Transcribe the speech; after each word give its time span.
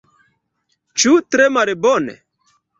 Ĉu 1.03 1.13
tre 1.37 1.47
malbone? 1.61 2.19